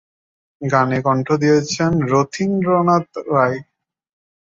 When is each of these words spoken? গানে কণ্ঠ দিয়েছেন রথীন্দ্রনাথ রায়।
গানে 0.61 0.99
কণ্ঠ 1.05 1.27
দিয়েছেন 1.41 1.91
রথীন্দ্রনাথ 2.11 3.07
রায়। 3.29 3.59